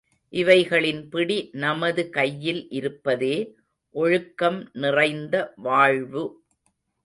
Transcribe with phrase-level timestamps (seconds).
[0.29, 3.53] இவைகளின் பிடி நமது கையில் இருப்பதே
[3.95, 6.43] ஒழுக்கம் நிறைந்த வாழ்வு.